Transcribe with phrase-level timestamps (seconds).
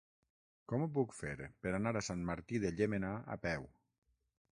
[0.71, 1.33] Com ho puc fer
[1.65, 3.69] per anar a Sant Martí de Llémena a peu?